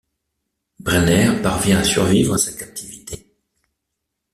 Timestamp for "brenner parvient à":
0.79-1.83